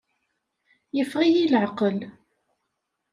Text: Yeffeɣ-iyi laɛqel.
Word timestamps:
Yeffeɣ-iyi 0.95 1.45
laɛqel. 1.51 1.97